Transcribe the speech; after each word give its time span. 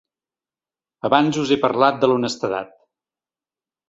Abans 1.09 1.37
us 1.43 1.51
he 1.55 1.57
parlat 1.65 1.99
de 2.05 2.09
l’honestedat. 2.09 2.73